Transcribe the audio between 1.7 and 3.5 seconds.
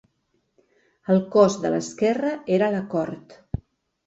l'esquerra era la cort.